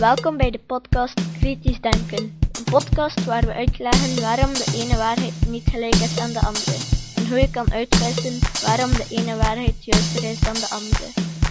[0.00, 2.38] Welkom bij de podcast Kritisch Denken.
[2.52, 6.76] Een podcast waar we uitleggen waarom de ene waarheid niet gelijk is aan de andere.
[7.16, 11.06] En hoe je kan uitwissen waarom de ene waarheid juister is dan de andere.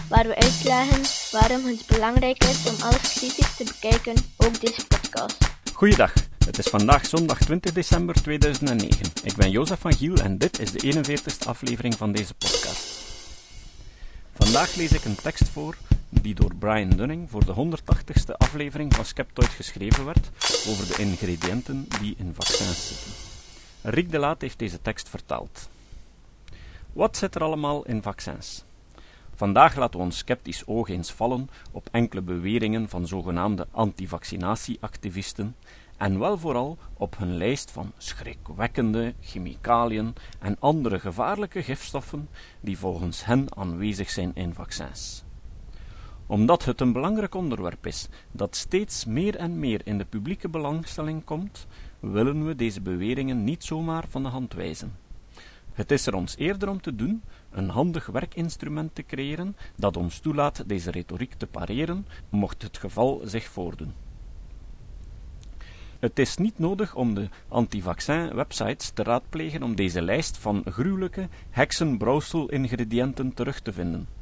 [0.08, 1.02] Waar we uitleggen
[1.32, 5.38] waarom het belangrijk is om alles kritisch te bekijken, ook deze podcast.
[5.74, 6.14] Goeiedag,
[6.46, 9.06] het is vandaag zondag 20 december 2009.
[9.24, 12.88] Ik ben Jozef van Giel en dit is de 41ste aflevering van deze podcast.
[14.34, 15.76] Vandaag lees ik een tekst voor
[16.10, 20.30] die door Brian Dunning voor de 180ste aflevering van Skeptoid geschreven werd
[20.68, 23.12] over de ingrediënten die in vaccins zitten.
[23.82, 25.70] Rick de Laat heeft deze tekst vertaald.
[26.94, 28.64] Wat zit er allemaal in vaccins?
[29.36, 35.56] Vandaag laten we ons sceptisch oog eens vallen op enkele beweringen van zogenaamde antivaccinatieactivisten
[35.98, 42.30] en wel vooral op hun lijst van schrikwekkende chemicaliën en andere gevaarlijke gifstoffen
[42.62, 45.24] die volgens hen aanwezig zijn in vaccins.
[46.30, 51.24] Omdat het een belangrijk onderwerp is dat steeds meer en meer in de publieke belangstelling
[51.24, 51.68] komt,
[52.00, 54.96] willen we deze beweringen niet zomaar van de hand wijzen.
[55.74, 60.20] Het is er ons eerder om te doen een handig werkinstrument te creëren dat ons
[60.20, 63.94] toelaat deze retoriek te pareren, mocht het geval zich voordoen.
[66.00, 73.34] Het is niet nodig om de antivaccin-websites te raadplegen om deze lijst van gruwelijke heksenbrouwsel-ingrediënten
[73.34, 74.19] terug te vinden.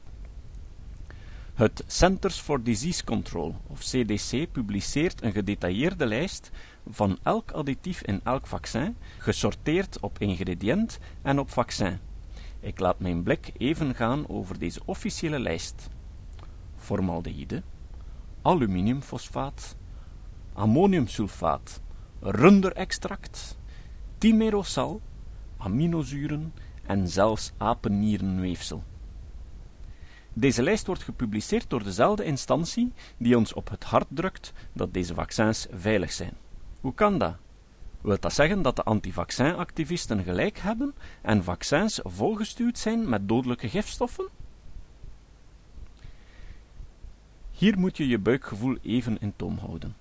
[1.58, 6.52] Het Centers for Disease Control, of CDC, publiceert een gedetailleerde lijst
[6.90, 12.00] van elk additief in elk vaccin, gesorteerd op ingrediënt en op vaccin.
[12.60, 15.90] Ik laat mijn blik even gaan over deze officiële lijst.
[16.76, 17.64] Formaldehyde,
[18.42, 19.76] aluminiumfosfaat,
[20.54, 21.82] ammoniumsulfaat,
[22.20, 23.58] runderextract,
[24.18, 25.02] timerosal,
[25.58, 26.54] aminozuren
[26.86, 28.84] en zelfs apennierenweefsel.
[30.40, 35.14] Deze lijst wordt gepubliceerd door dezelfde instantie die ons op het hart drukt dat deze
[35.14, 36.34] vaccins veilig zijn.
[36.82, 37.36] Hoe kan dat?
[38.02, 44.28] Wilt dat zeggen dat de antivaccinactivisten gelijk hebben en vaccins volgestuurd zijn met dodelijke gifstoffen?
[47.52, 49.96] Hier moet je je buikgevoel even in toom houden.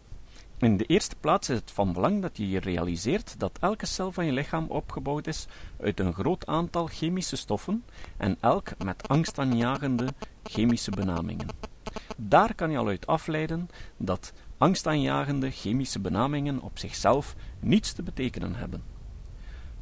[0.58, 4.12] In de eerste plaats is het van belang dat je je realiseert dat elke cel
[4.12, 5.46] van je lichaam opgebouwd is
[5.80, 7.84] uit een groot aantal chemische stoffen
[8.16, 10.06] en elk met angstaanjagende
[10.42, 11.46] chemische benamingen.
[12.16, 18.54] Daar kan je al uit afleiden dat angstaanjagende chemische benamingen op zichzelf niets te betekenen
[18.54, 18.82] hebben.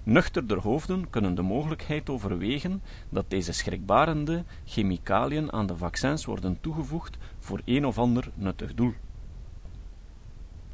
[0.03, 7.17] Nuchterder hoofden kunnen de mogelijkheid overwegen dat deze schrikbarende chemicaliën aan de vaccins worden toegevoegd
[7.39, 8.95] voor een of ander nuttig doel.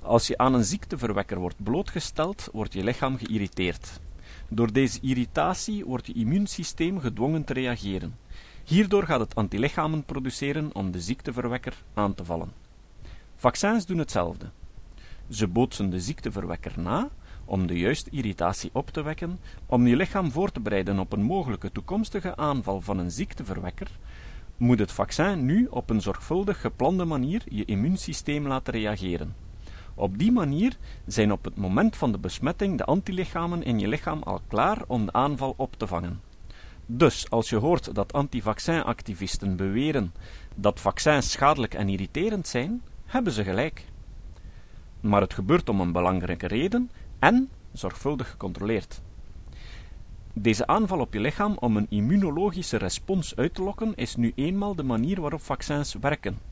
[0.03, 4.01] Als je aan een ziekteverwekker wordt blootgesteld, wordt je lichaam geïrriteerd.
[4.49, 8.17] Door deze irritatie wordt je immuunsysteem gedwongen te reageren.
[8.65, 12.53] Hierdoor gaat het antilichamen produceren om de ziekteverwekker aan te vallen.
[13.37, 14.51] Vaccins doen hetzelfde.
[15.29, 17.09] Ze bootsen de ziekteverwekker na
[17.45, 21.23] om de juiste irritatie op te wekken, om je lichaam voor te bereiden op een
[21.23, 23.99] mogelijke toekomstige aanval van een ziekteverwekker,
[24.57, 29.50] moet het vaccin nu op een zorgvuldig geplande manier je immuunsysteem laten reageren.
[30.01, 34.23] Op die manier zijn op het moment van de besmetting de antilichamen in je lichaam
[34.23, 36.21] al klaar om de aanval op te vangen.
[36.87, 40.13] Dus als je hoort dat antivaccinactivisten beweren
[40.55, 43.85] dat vaccins schadelijk en irriterend zijn, hebben ze gelijk.
[45.01, 49.01] Maar het gebeurt om een belangrijke reden en zorgvuldig gecontroleerd.
[50.33, 54.75] Deze aanval op je lichaam om een immunologische respons uit te lokken is nu eenmaal
[54.75, 56.50] de manier waarop vaccins werken.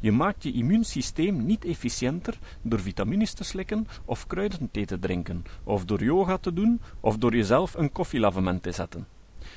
[0.00, 5.84] Je maakt je immuunsysteem niet efficiënter door vitamines te slikken of kruidenthee te drinken, of
[5.84, 9.06] door yoga te doen, of door jezelf een koffielavement te zetten.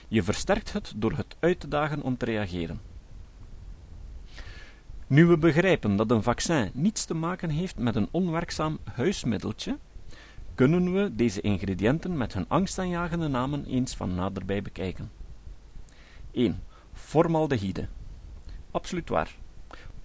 [0.07, 2.81] Je versterkt het door het uit te dagen om te reageren.
[5.07, 9.77] Nu we begrijpen dat een vaccin niets te maken heeft met een onwerkzaam huismiddeltje,
[10.55, 15.11] kunnen we deze ingrediënten met hun angstaanjagende namen eens van naderbij bekijken.
[16.31, 16.63] 1.
[16.93, 17.87] Formaldehyde.
[18.71, 19.35] Absoluut waar.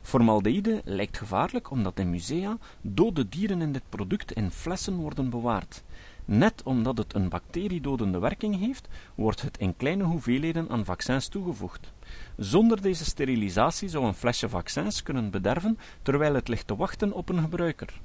[0.06, 5.82] Formaldehyde lijkt gevaarlijk omdat in musea dode dieren in dit product in flessen worden bewaard.
[6.24, 11.92] Net omdat het een bacteriedodende werking heeft, wordt het in kleine hoeveelheden aan vaccins toegevoegd.
[12.36, 17.28] Zonder deze sterilisatie zou een flesje vaccins kunnen bederven terwijl het ligt te wachten op
[17.28, 18.00] een gebruiker.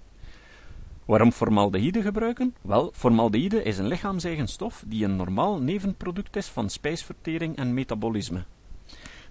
[1.05, 2.55] Waarom formaldehyde gebruiken?
[2.61, 8.43] Wel, formaldehyde is een lichaamseigen stof die een normaal nevenproduct is van spijsvertering en metabolisme.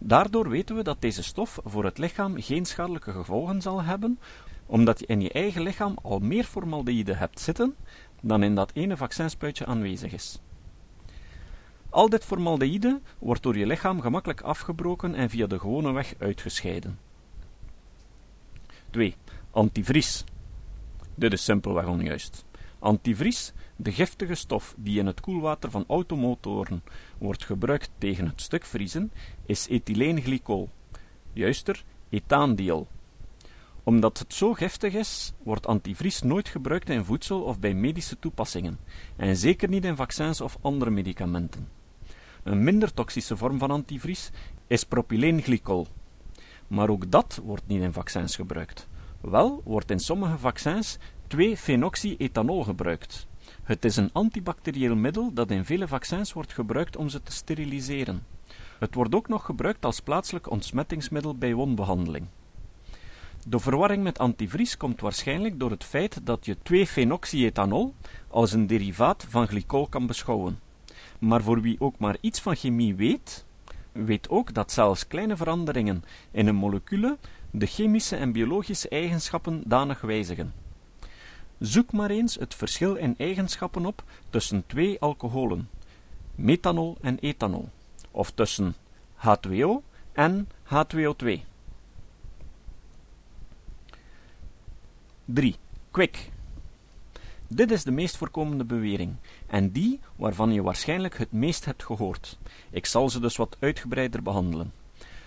[0.03, 4.19] Daardoor weten we dat deze stof voor het lichaam geen schadelijke gevolgen zal hebben,
[4.67, 7.77] omdat je in je eigen lichaam al meer formaldehyde hebt zitten
[8.21, 10.41] dan in dat ene vaccinspuitje aanwezig is.
[11.91, 16.99] Al dit formaldehyde wordt door je lichaam gemakkelijk afgebroken en via de gewone weg uitgescheiden.
[18.91, 19.17] 2.
[19.51, 20.25] Antivries.
[21.15, 22.45] Dit is simpelweg onjuist.
[22.79, 26.83] Antivries, de giftige stof die in het koelwater van automotoren
[27.19, 29.13] wordt gebruikt tegen het stuk vriezen,
[29.47, 30.69] is ethyleenglycol.
[31.33, 32.87] Juister, ethaandiol.
[33.83, 38.79] Omdat het zo giftig is, wordt antivries nooit gebruikt in voedsel of bij medische toepassingen,
[39.17, 41.69] en zeker niet in vaccins of andere medicamenten.
[42.43, 44.31] Een minder toxische vorm van antivries
[44.67, 45.87] is propyleenglycol.
[46.67, 48.89] Maar ook dat wordt niet in vaccins gebruikt.
[49.21, 50.99] Wel wordt in sommige vaccins
[51.37, 53.29] 2-phenoxyethanol gebruikt.
[53.63, 58.27] Het is een antibacterieel middel dat in vele vaccins wordt gebruikt om ze te steriliseren.
[58.79, 62.27] Het wordt ook nog gebruikt als plaatselijk ontsmettingsmiddel bij wondbehandeling.
[63.47, 67.95] De verwarring met antivries komt waarschijnlijk door het feit dat je 2-phenoxyethanol
[68.29, 70.59] als een derivaat van glycol kan beschouwen.
[71.19, 73.45] Maar voor wie ook maar iets van chemie weet,
[73.93, 77.19] weet ook dat zelfs kleine veranderingen in een molecule
[77.51, 80.53] de chemische en biologische eigenschappen danig wijzigen.
[81.61, 85.69] Zoek maar eens het verschil in eigenschappen op tussen twee alcoholen,
[86.35, 87.69] methanol en ethanol,
[88.11, 88.75] of tussen
[89.17, 89.69] H2O
[90.13, 91.41] en H2O2.
[95.25, 95.57] 3.
[95.91, 96.31] Kwik.
[97.47, 99.15] Dit is de meest voorkomende bewering,
[99.47, 102.39] en die waarvan je waarschijnlijk het meest hebt gehoord.
[102.71, 104.73] Ik zal ze dus wat uitgebreider behandelen.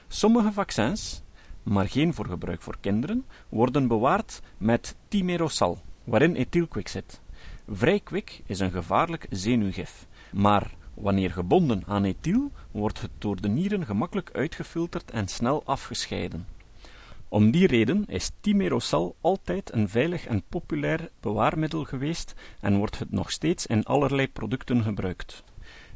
[0.08, 1.22] Sommige vaccins,
[1.64, 6.48] maar geen voor gebruik voor kinderen, worden bewaard met timerosal, waarin
[6.84, 7.22] zit.
[7.68, 13.86] Vrijkwik is een gevaarlijk zenuwgif, maar wanneer gebonden aan ethyl, wordt het door de nieren
[13.86, 16.48] gemakkelijk uitgefilterd en snel afgescheiden.
[17.28, 23.12] Om die reden is timerosal altijd een veilig en populair bewaarmiddel geweest en wordt het
[23.12, 25.44] nog steeds in allerlei producten gebruikt.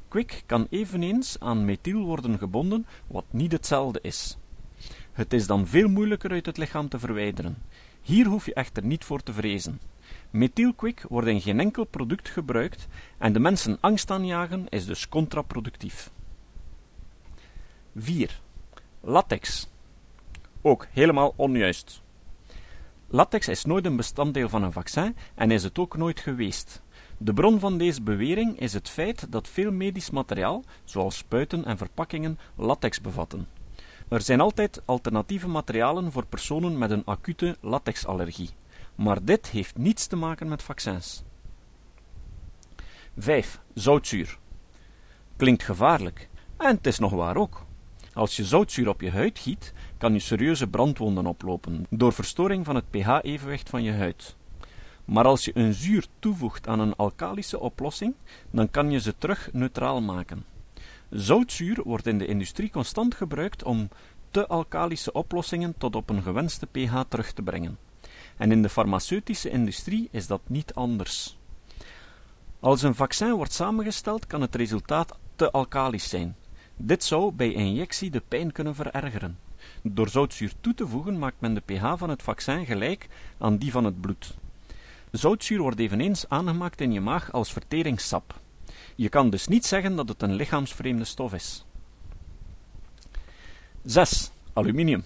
[0.08, 4.38] Kwik kan eveneens aan methyl worden gebonden, wat niet hetzelfde is.
[5.12, 7.58] Het is dan veel moeilijker uit het lichaam te verwijderen.
[8.02, 9.80] Hier hoef je echter niet voor te vrezen.
[10.30, 12.88] Methylkwik wordt in geen enkel product gebruikt
[13.18, 16.12] en de mensen angst aanjagen is dus contraproductief.
[17.96, 18.42] 4.
[19.02, 19.70] Latex.
[20.62, 22.02] Ook helemaal onjuist.
[23.08, 26.82] Latex is nooit een bestanddeel van een vaccin en is het ook nooit geweest.
[27.18, 31.78] De bron van deze bewering is het feit dat veel medisch materiaal, zoals spuiten en
[31.78, 33.48] verpakkingen, latex bevatten.
[34.08, 38.50] Er zijn altijd alternatieve materialen voor personen met een acute latexallergie,
[38.98, 41.24] maar dit heeft niets te maken met vaccins.
[43.18, 43.62] 5.
[43.74, 44.38] Zoutzuur.
[45.36, 47.66] Klinkt gevaarlijk, en het is nog waar ook.
[48.14, 52.76] Als je zoutzuur op je huid giet, kan je serieuze brandwonden oplopen door verstoring van
[52.76, 54.36] het pH-evenwicht van je huid.
[55.06, 58.16] Maar als je een zuur toevoegt aan een alkalische oplossing,
[58.52, 60.46] dan kan je ze terug neutraal maken.
[61.10, 63.90] Zoutzuur wordt in de industrie constant gebruikt om
[64.32, 67.78] te alkalische oplossingen tot op een gewenste pH terug te brengen.
[68.38, 71.38] En in de farmaceutische industrie is dat niet anders.
[72.60, 76.36] Als een vaccin wordt samengesteld, kan het resultaat te alkalisch zijn.
[76.76, 79.38] Dit zou bij injectie de pijn kunnen verergeren.
[79.82, 83.08] Door zoutzuur toe te voegen maakt men de pH van het vaccin gelijk
[83.38, 84.36] aan die van het bloed.
[85.12, 88.40] Zoutzuur wordt eveneens aangemaakt in je maag als verteringssap.
[88.96, 91.66] Je kan dus niet zeggen dat het een lichaamsvreemde stof is.
[93.84, 94.32] 6.
[94.54, 95.04] Aluminium.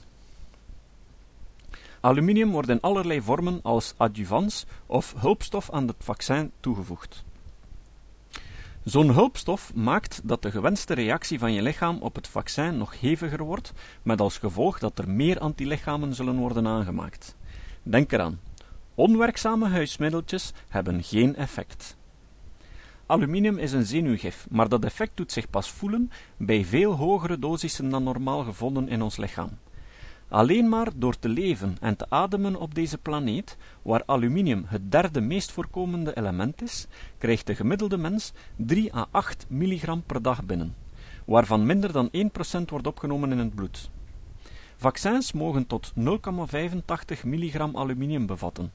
[2.01, 7.23] Aluminium wordt in allerlei vormen als adjuvans of hulpstof aan het vaccin toegevoegd.
[8.83, 13.43] Zo'n hulpstof maakt dat de gewenste reactie van je lichaam op het vaccin nog heviger
[13.43, 17.35] wordt, met als gevolg dat er meer antilichamen zullen worden aangemaakt.
[17.83, 18.39] Denk eraan,
[18.95, 21.97] onwerkzame huismiddeltjes hebben geen effect.
[23.05, 27.89] Aluminium is een zenuwgif, maar dat effect doet zich pas voelen bij veel hogere dosissen
[27.89, 29.49] dan normaal gevonden in ons lichaam.
[30.31, 35.21] Alleen maar door te leven en te ademen op deze planeet, waar aluminium het derde
[35.21, 40.75] meest voorkomende element is, krijgt de gemiddelde mens 3 à 8 milligram per dag binnen,
[41.25, 43.89] waarvan minder dan 1% wordt opgenomen in het bloed.
[44.75, 48.71] Vaccins mogen tot 0,85 milligram aluminium bevatten.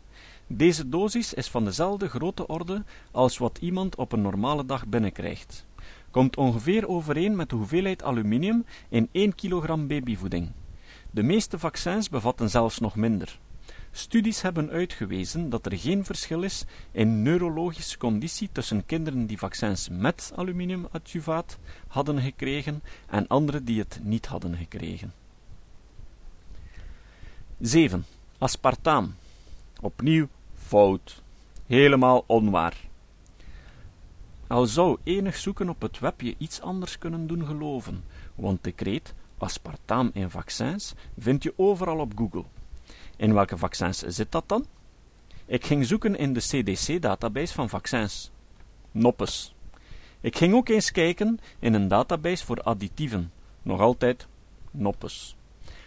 [0.46, 5.66] Deze dosis is van dezelfde grote orde als wat iemand op een normale dag binnenkrijgt.
[6.10, 10.50] Komt ongeveer overeen met de hoeveelheid aluminium in 1 kilogram babyvoeding.
[11.16, 13.38] De meeste vaccins bevatten zelfs nog minder.
[13.90, 19.88] Studies hebben uitgewezen dat er geen verschil is in neurologische conditie tussen kinderen die vaccins
[19.88, 21.58] met aluminiumadjuvaat
[21.88, 25.12] hadden gekregen en anderen die het niet hadden gekregen.
[27.60, 28.06] 7.
[28.38, 29.14] Aspartaam.
[29.80, 31.22] Opnieuw fout.
[31.66, 32.76] Helemaal onwaar.
[34.46, 38.04] Al zou enig zoeken op het web je iets anders kunnen doen geloven,
[38.34, 42.44] want de kreet aspartaam in vaccins vind je overal op Google.
[43.16, 44.66] In welke vaccins zit dat dan?
[45.46, 48.30] Ik ging zoeken in de CDC-database van vaccins.
[48.90, 49.54] Noppes.
[50.20, 53.32] Ik ging ook eens kijken in een database voor additieven.
[53.62, 54.26] Nog altijd
[54.70, 55.36] noppes.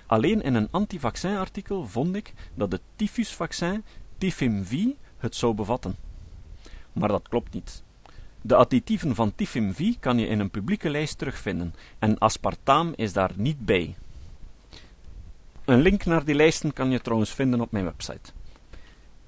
[0.06, 3.84] Alleen in een antivaccin-artikel vond ik dat het tyfusvaccin
[4.18, 4.86] Tifim-V
[5.18, 5.96] het zou bevatten.
[6.94, 7.84] Maar dat klopt niet.
[8.42, 13.32] De additieven van Tifim-V kan je in een publieke lijst terugvinden en aspartaam is daar
[13.36, 13.96] niet bij.
[15.66, 18.32] Een link naar die lijsten kan je trouwens vinden op mijn website.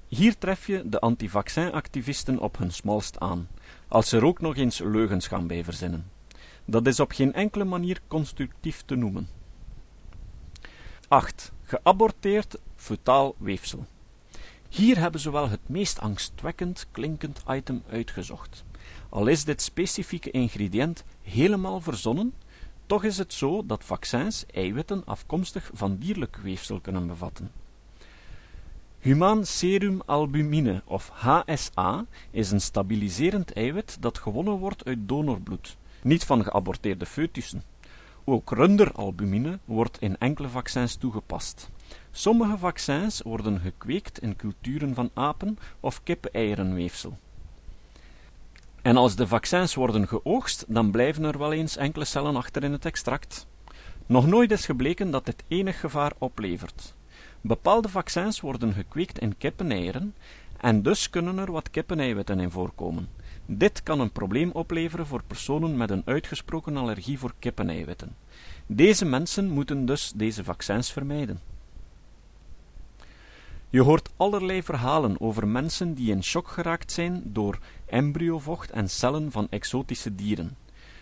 [0.08, 3.48] Hier tref je de antivaccin-activisten op hun smalst aan,
[3.88, 6.10] als ze er ook nog eens leugens gaan bij verzinnen.
[6.64, 9.28] Dat is op geen enkele manier constructief te noemen.
[11.08, 11.52] 8.
[11.62, 13.86] Geaborteerd fetaal weefsel.
[14.68, 18.64] Hier hebben ze wel het meest angstwekkend klinkend item uitgezocht.
[19.12, 22.34] Al is dit specifieke ingrediënt helemaal verzonnen,
[22.86, 27.50] toch is het zo dat vaccins eiwitten afkomstig van dierlijk weefsel kunnen bevatten.
[28.98, 36.24] Humaan serum albumine of HSA is een stabiliserend eiwit dat gewonnen wordt uit donorbloed, niet
[36.24, 37.62] van geaborteerde foetussen.
[38.24, 41.70] Ook runderalbumine wordt in enkele vaccins toegepast.
[42.10, 47.18] Sommige vaccins worden gekweekt in culturen van apen of kippeneierenweefsel.
[48.82, 52.72] En als de vaccins worden geoogst, dan blijven er wel eens enkele cellen achter in
[52.72, 53.46] het extract.
[54.06, 56.94] Nog nooit is gebleken dat dit enig gevaar oplevert.
[57.40, 60.14] Bepaalde vaccins worden gekweekt in kippeneieren
[60.56, 63.08] en dus kunnen er wat kippeneiwitten in voorkomen.
[63.46, 68.16] Dit kan een probleem opleveren voor personen met een uitgesproken allergie voor kippeneiwitten.
[68.66, 71.40] Deze mensen moeten dus deze vaccins vermijden.
[73.72, 77.58] Je hoort allerlei verhalen over mensen die in shock geraakt zijn door
[77.92, 80.56] embryovocht en cellen van exotische dieren.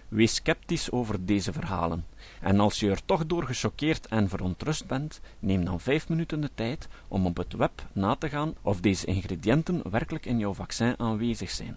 [0.09, 2.07] Wees sceptisch over deze verhalen.
[2.41, 6.51] En als je er toch door gechoqueerd en verontrust bent, neem dan vijf minuten de
[6.55, 10.99] tijd om op het web na te gaan of deze ingrediënten werkelijk in jouw vaccin
[10.99, 11.77] aanwezig zijn.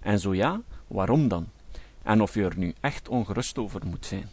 [0.00, 1.48] En zo ja, waarom dan?
[2.02, 4.28] En of je er nu echt ongerust over moet zijn.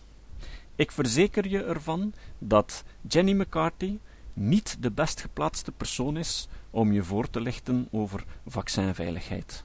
[0.76, 3.98] Ik verzeker je ervan dat Jenny McCarthy
[4.34, 9.64] niet de best geplaatste persoon is om je voor te lichten over vaccinveiligheid.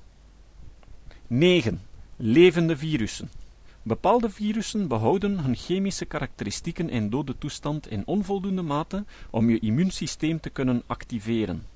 [1.32, 1.80] 9.
[2.16, 3.30] Levende virussen.
[3.82, 10.40] Bepaalde virussen behouden hun chemische karakteristieken in dode toestand in onvoldoende mate om je immuunsysteem
[10.40, 11.66] te kunnen activeren.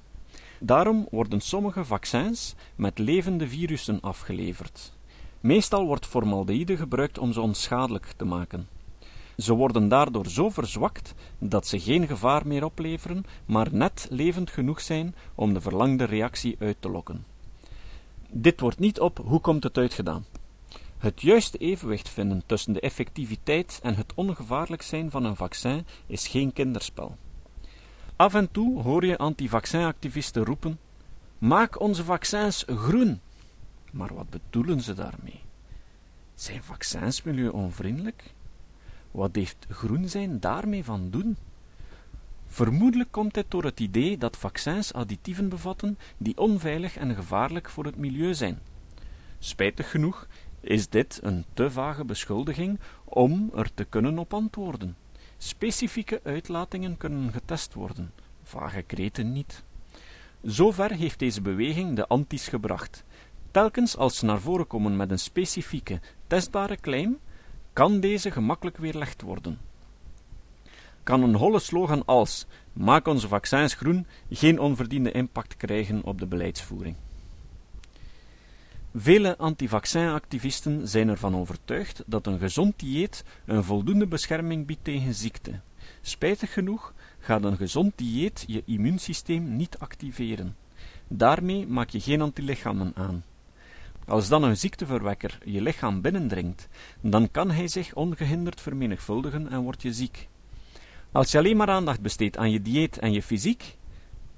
[0.61, 4.93] Daarom worden sommige vaccins met levende virussen afgeleverd.
[5.41, 8.69] Meestal wordt formaldehyde gebruikt om ze onschadelijk te maken.
[9.37, 14.81] Ze worden daardoor zo verzwakt dat ze geen gevaar meer opleveren, maar net levend genoeg
[14.81, 17.34] zijn om de verlangde reactie uit te lokken.
[18.37, 20.25] Dit wordt niet op hoe komt het uitgedaan.
[20.99, 26.29] Het juiste evenwicht vinden tussen de effectiviteit en het ongevaarlijk zijn van een vaccin is
[26.29, 27.17] geen kinderspel.
[28.17, 30.79] Af en toe hoor je antivaccinactivisten roepen:
[31.39, 33.21] Maak onze vaccins groen.
[33.93, 35.41] Maar wat bedoelen ze daarmee?
[36.35, 38.35] Zijn vaccins milieuonvriendelijk?
[39.11, 41.37] Wat heeft groen zijn daarmee van doen?
[42.55, 47.85] Vermoedelijk komt dit door het idee dat vaccins additieven bevatten die onveilig en gevaarlijk voor
[47.85, 48.59] het milieu zijn.
[49.39, 50.27] Spijtig genoeg
[50.61, 54.97] is dit een te vage beschuldiging om er te kunnen op antwoorden.
[55.37, 59.65] Specifieke uitlatingen kunnen getest worden, vage kreten niet.
[60.43, 63.05] Zover heeft deze beweging de antis gebracht.
[63.51, 67.19] Telkens als ze naar voren komen met een specifieke, testbare claim,
[67.73, 69.59] kan deze gemakkelijk weerlegd worden.
[71.05, 76.27] Kan een holle slogan als Maak onze vaccins groen geen onverdiende impact krijgen op de
[76.27, 76.97] beleidsvoering?
[78.95, 85.61] Vele antivaccinactivisten zijn ervan overtuigd dat een gezond dieet een voldoende bescherming biedt tegen ziekte.
[86.01, 90.57] Spijtig genoeg gaat een gezond dieet je immuunsysteem niet activeren.
[91.09, 93.25] Daarmee maak je geen antilichamen aan.
[94.07, 96.69] Als dan een ziekteverwekker je lichaam binnendringt,
[97.01, 100.29] dan kan hij zich ongehinderd vermenigvuldigen en word je ziek.
[101.15, 103.77] Als je alleen maar aandacht besteedt aan je dieet en je fysiek,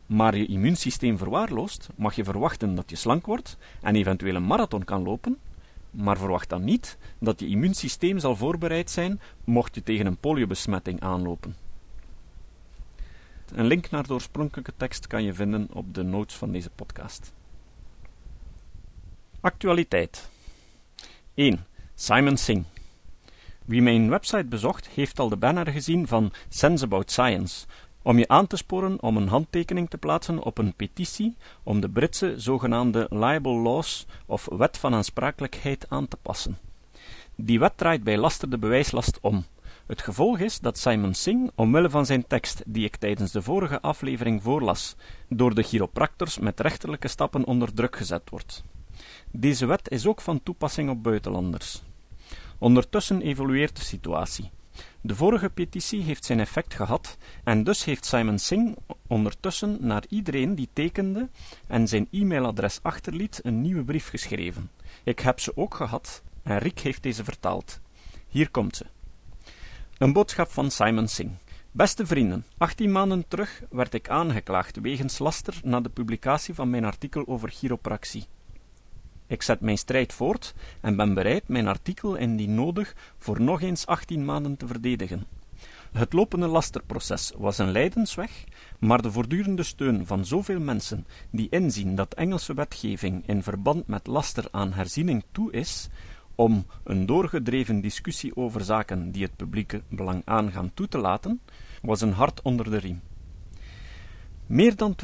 [0.07, 4.85] maar je immuunsysteem verwaarloost, mag je verwachten dat je slank wordt en eventueel een marathon
[4.85, 5.39] kan lopen,
[5.91, 11.01] maar verwacht dan niet dat je immuunsysteem zal voorbereid zijn mocht je tegen een poliobesmetting
[11.01, 11.57] aanlopen.
[13.55, 17.33] Een link naar de oorspronkelijke tekst kan je vinden op de notes van deze podcast.
[19.41, 20.31] Actualiteit
[21.35, 21.67] 1.
[21.95, 22.67] Simon Singh
[23.67, 27.67] Wie mijn website bezocht, heeft al de banner gezien van Sense About Science,
[28.03, 31.89] om je aan te sporen om een handtekening te plaatsen op een petitie om de
[31.89, 36.59] Britse zogenaamde libel laws of wet van aansprakelijkheid aan te passen.
[37.35, 39.45] Die wet draait bij laster de bewijslast om.
[39.87, 43.81] Het gevolg is dat Simon Singh, omwille van zijn tekst die ik tijdens de vorige
[43.81, 44.97] aflevering voorlas,
[45.29, 48.65] door de chiropractors met rechterlijke stappen onder druk gezet wordt.
[49.31, 51.83] Deze wet is ook van toepassing op buitenlanders.
[52.59, 54.51] Ondertussen evolueert de situatie.
[55.01, 60.55] De vorige petitie heeft zijn effect gehad en dus heeft Simon Singh ondertussen naar iedereen
[60.55, 61.29] die tekende
[61.67, 64.71] en zijn e-mailadres achterliet een nieuwe brief geschreven.
[65.05, 67.81] Ik heb ze ook gehad en Rick heeft deze vertaald.
[68.29, 68.87] Hier komt ze.
[69.99, 71.35] Een boodschap van Simon Singh.
[71.71, 76.85] Beste vrienden, 18 maanden terug werd ik aangeklaagd wegens laster na de publicatie van mijn
[76.85, 78.27] artikel over chiropractie.
[79.27, 83.87] Ik zet mijn strijd voort en ben bereid mijn artikel indien nodig voor nog eens
[83.87, 85.27] 18 maanden te verdedigen.
[85.93, 88.45] Het lopende lasterproces was een lijdensweg,
[88.79, 94.07] maar de voortdurende steun van zoveel mensen die inzien dat Engelse wetgeving in verband met
[94.07, 95.89] laster aan herziening toe is,
[96.35, 101.41] om een doorgedreven discussie over zaken die het publieke belang aangaan toe te laten,
[101.83, 103.01] was een hart onder de riem.
[104.47, 104.95] Meer dan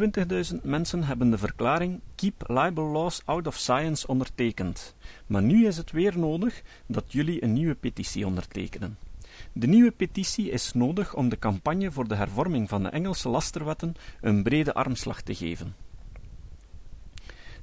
[0.53, 4.95] 20.000 mensen hebben de verklaring Keep Libel Laws Out of Science ondertekend,
[5.27, 8.99] maar nu is het weer nodig dat jullie een nieuwe petitie ondertekenen.
[9.53, 13.95] De nieuwe petitie is nodig om de campagne voor de hervorming van de Engelse lasterwetten
[14.21, 15.75] een brede armslag te geven.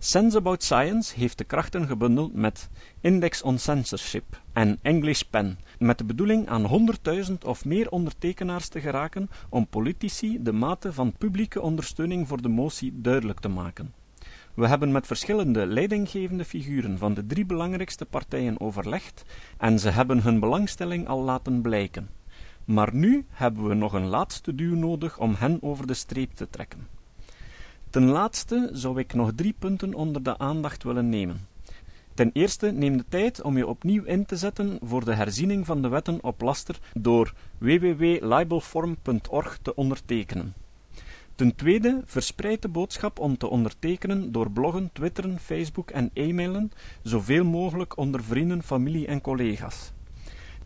[0.01, 2.69] Sense About Science heeft de krachten gebundeld met
[3.01, 6.89] Index on Censorship en English Pen, met de bedoeling aan
[7.27, 12.47] 100.000 of meer ondertekenaars te geraken om politici de mate van publieke ondersteuning voor de
[12.47, 13.93] motie duidelijk te maken.
[14.53, 19.23] We hebben met verschillende leidinggevende figuren van de drie belangrijkste partijen overlegd
[19.57, 22.09] en ze hebben hun belangstelling al laten blijken.
[22.65, 26.49] Maar nu hebben we nog een laatste duw nodig om hen over de streep te
[26.49, 26.98] trekken.
[27.89, 31.47] Ten laatste zou ik nog drie punten onder de aandacht willen nemen.
[32.13, 35.81] Ten eerste neem de tijd om je opnieuw in te zetten voor de herziening van
[35.81, 40.53] de wetten op laster door www.libelform.org te ondertekenen.
[41.35, 46.71] Ten tweede, verspreid de boodschap om te ondertekenen door bloggen, twitteren, Facebook en e-mailen,
[47.03, 49.91] zoveel mogelijk onder vrienden, familie en collega's.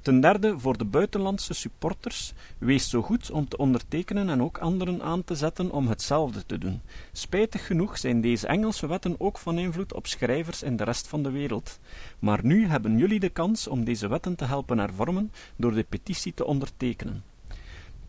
[0.04, 5.02] Ten derde, voor de buitenlandse supporters, wees zo goed om te ondertekenen en ook anderen
[5.02, 6.82] aan te zetten om hetzelfde te doen.
[7.12, 11.24] Spijtig genoeg zijn deze Engelse wetten ook van invloed op schrijvers in de rest van
[11.24, 11.80] de wereld.
[12.20, 16.34] Maar nu hebben jullie de kans om deze wetten te helpen hervormen door de petitie
[16.34, 17.24] te ondertekenen.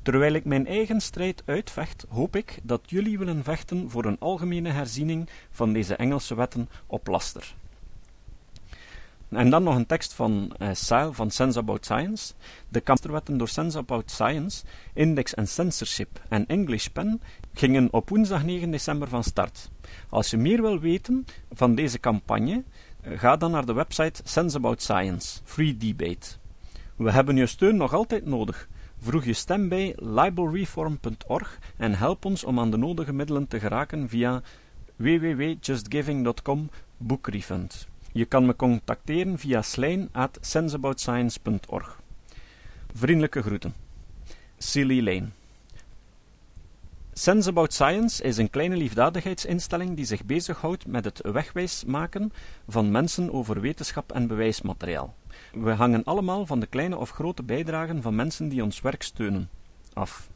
[0.03, 4.71] Terwijl ik mijn eigen strijd uitvecht, hoop ik dat jullie willen vechten voor een algemene
[4.71, 7.55] herziening van deze Engelse wetten op laster.
[9.29, 12.35] En dan nog een tekst van uh, Seil van Sense About Science.
[12.69, 17.21] De kampsterwetten door Sense About Science, Index and Censorship en English Pen
[17.55, 19.71] gingen op woensdag 9 december van start.
[20.09, 22.63] Als je meer wil weten van deze campagne,
[23.07, 26.37] uh, ga dan naar de website Sense About Science, Free Debate.
[26.97, 28.69] We hebben je steun nog altijd nodig.
[28.99, 34.09] Vroeg je stem bij libelreform.org en help ons om aan de nodige middelen te geraken
[34.09, 34.43] via
[34.97, 37.89] www.justgiving.com boekrefund.
[38.15, 42.01] Je kan me contacteren via slijn@senseaboutscience.org.
[42.93, 43.75] Vriendelijke groeten.
[44.59, 45.29] Silly Lane.
[47.13, 52.33] Sense About Science is een kleine liefdadigheidsinstelling die zich bezighoudt met het wegwijs maken
[52.69, 55.15] van mensen over wetenschap en bewijsmateriaal.
[55.53, 59.49] We hangen allemaal van de kleine of grote bijdragen van mensen die ons werk steunen
[59.93, 60.29] af.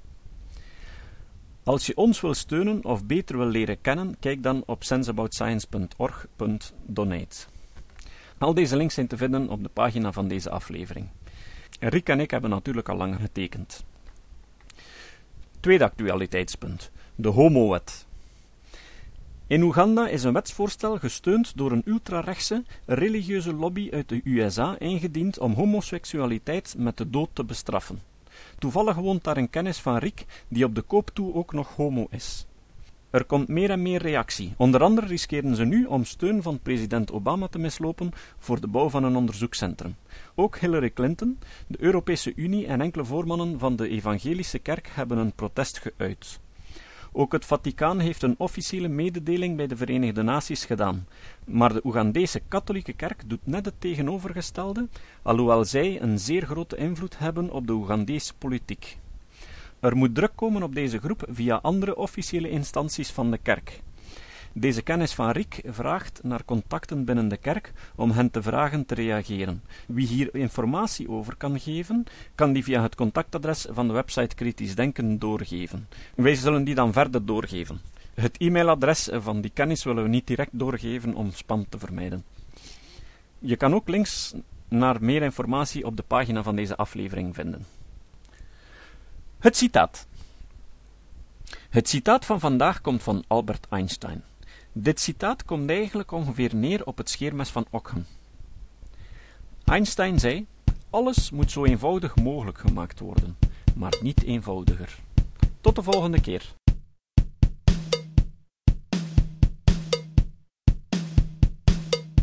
[1.63, 7.47] Als je ons wil steunen of beter wil leren kennen, kijk dan op senseaboutscience.org.donate.
[8.39, 11.09] Al deze links zijn te vinden op de pagina van deze aflevering.
[11.81, 13.85] Rick en ik hebben natuurlijk al lang getekend.
[15.61, 18.07] Tweede actualiteitspunt: de homowet.
[19.47, 25.39] In Oeganda is een wetsvoorstel gesteund door een ultrarechtse religieuze lobby uit de USA ingediend
[25.39, 28.03] om homoseksualiteit met de dood te bestraffen.
[28.59, 32.07] Toevallig woont daar een kennis van Rick die op de koop toe ook nog homo
[32.11, 32.47] is.
[33.11, 34.55] Er komt meer en meer reactie.
[34.57, 38.89] Onder andere riskeren ze nu om steun van president Obama te mislopen voor de bouw
[38.89, 39.97] van een onderzoekscentrum.
[40.35, 45.33] Ook Hillary Clinton, de Europese Unie en enkele voormannen van de Evangelische Kerk hebben een
[45.33, 46.41] protest geuit.
[47.13, 51.07] Ook het Vaticaan heeft een officiële mededeling bij de Verenigde Naties gedaan.
[51.45, 54.89] Maar de Oegandese katholieke kerk doet net het tegenovergestelde,
[55.23, 58.99] alhoewel zij een zeer grote invloed hebben op de Oegandese politiek.
[59.81, 63.81] Er moet druk komen op deze groep via andere officiële instanties van de kerk.
[64.53, 68.95] Deze kennis van Riek vraagt naar contacten binnen de kerk om hen te vragen te
[68.95, 69.63] reageren.
[69.87, 74.75] Wie hier informatie over kan geven, kan die via het contactadres van de website Kritisch
[74.75, 75.89] Denken doorgeven.
[76.15, 77.81] Wij zullen die dan verder doorgeven.
[78.15, 82.25] Het e-mailadres van die kennis willen we niet direct doorgeven om spam te vermijden.
[83.39, 84.35] Je kan ook links
[84.69, 87.67] naar meer informatie op de pagina van deze aflevering vinden.
[89.39, 90.07] Het citaat.
[91.71, 94.25] Het citaat van vandaag komt van Albert Einstein.
[94.73, 98.07] Dit citaat komt eigenlijk ongeveer neer op het scheermes van Ockham.
[99.65, 100.47] Einstein zei:
[100.91, 103.37] Alles moet zo eenvoudig mogelijk gemaakt worden,
[103.75, 104.99] maar niet eenvoudiger.
[105.61, 106.55] Tot de volgende keer.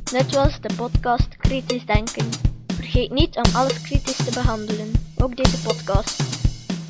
[0.04, 2.30] Dit was de podcast Kritisch Denken.
[2.68, 6.35] Vergeet niet om alles kritisch te behandelen, ook deze podcast.